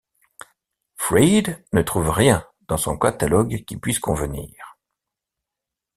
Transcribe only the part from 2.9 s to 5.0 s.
catalogue qui puisse convenir.